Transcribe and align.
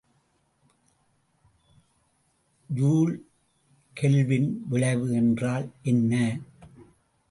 Joule 2.69 3.13
Kelvin 3.97 4.49
விளைவு 4.69 5.11
என்றால் 5.11 5.67
என்ன? 5.81 6.13